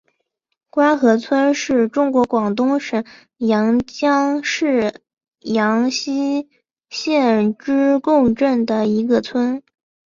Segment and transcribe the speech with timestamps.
[0.71, 3.05] 官河村是中国广东省
[3.37, 5.03] 阳江市
[5.41, 6.49] 阳西
[6.89, 9.61] 县织贡镇的一个村。